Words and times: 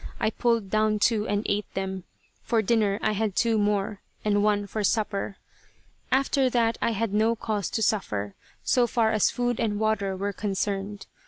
I 0.19 0.31
pulled 0.31 0.71
down 0.71 0.97
two 0.97 1.27
and 1.27 1.45
ate 1.47 1.71
them. 1.75 2.05
For 2.41 2.63
dinner 2.63 2.97
I 3.03 3.11
had 3.11 3.35
two 3.35 3.59
more, 3.59 4.01
and 4.25 4.41
one 4.43 4.65
for 4.65 4.83
supper. 4.83 5.37
After 6.11 6.49
that 6.49 6.75
I 6.81 6.89
had 6.93 7.13
no 7.13 7.35
cause 7.35 7.69
to 7.69 7.83
suffer, 7.83 8.33
so 8.63 8.87
far 8.87 9.11
as 9.11 9.29
food 9.29 9.59
and 9.59 9.79
water 9.79 10.17
were 10.17 10.33
concerned. 10.33 11.05